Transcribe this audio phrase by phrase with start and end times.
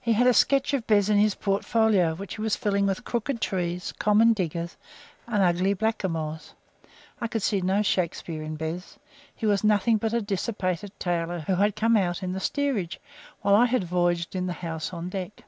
[0.00, 3.40] He had a sketch of Bez in his portfolio, which he was filling with crooked
[3.40, 4.76] trees, common diggers,
[5.28, 6.54] and ugly blackamoors.
[7.20, 8.98] I could see no Shakespeare in Bez;
[9.32, 12.98] he was nothing but a dissipated tailor who had come out in the steerage,
[13.42, 15.44] while I had voyaged in the house on deck.